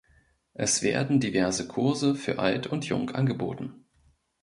[0.55, 3.85] Es werden diverse Kurse für alt und jung angeboten.